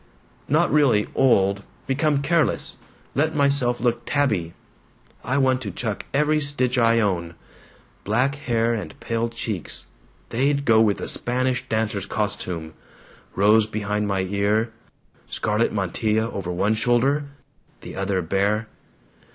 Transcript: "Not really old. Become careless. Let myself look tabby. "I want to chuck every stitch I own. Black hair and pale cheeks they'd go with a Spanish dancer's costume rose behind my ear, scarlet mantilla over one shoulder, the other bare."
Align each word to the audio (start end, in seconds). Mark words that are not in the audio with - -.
"Not 0.47 0.71
really 0.71 1.05
old. 1.13 1.61
Become 1.85 2.23
careless. 2.23 2.75
Let 3.13 3.35
myself 3.35 3.79
look 3.79 4.01
tabby. 4.03 4.53
"I 5.23 5.37
want 5.37 5.61
to 5.61 5.69
chuck 5.69 6.07
every 6.11 6.39
stitch 6.39 6.75
I 6.79 6.99
own. 6.99 7.35
Black 8.03 8.33
hair 8.33 8.73
and 8.73 8.99
pale 8.99 9.29
cheeks 9.29 9.85
they'd 10.29 10.65
go 10.65 10.81
with 10.81 11.01
a 11.01 11.07
Spanish 11.07 11.69
dancer's 11.69 12.07
costume 12.07 12.73
rose 13.35 13.67
behind 13.67 14.07
my 14.07 14.21
ear, 14.21 14.73
scarlet 15.27 15.71
mantilla 15.71 16.31
over 16.31 16.51
one 16.51 16.73
shoulder, 16.73 17.25
the 17.81 17.95
other 17.95 18.23
bare." 18.23 18.67